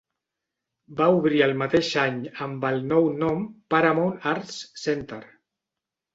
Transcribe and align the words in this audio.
Va 1.01 1.09
obrir 1.17 1.43
al 1.47 1.53
mateix 1.61 1.89
any 2.05 2.17
amb 2.47 2.65
el 2.71 2.81
nou 2.93 3.11
nom 3.25 3.45
"Paramount 3.75 4.19
Arts 4.35 4.59
Center". 4.89 5.23